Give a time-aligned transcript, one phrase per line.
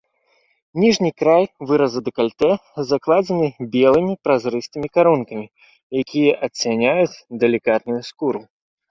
[0.83, 2.47] Ніжні край выраза дэкальтэ
[2.91, 5.45] закладзены белымі празрыстымі карункамі,
[6.01, 8.41] якія адцяняюць далікатную скуру.